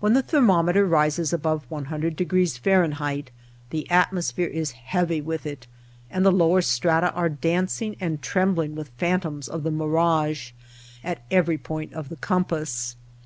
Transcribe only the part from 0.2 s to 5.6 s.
ther mometer rises above 100° F., the atmosphere is heavy with